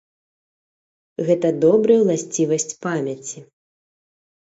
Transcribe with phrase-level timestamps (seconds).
[1.27, 3.49] Гэта добрая ўласцівасць памяці.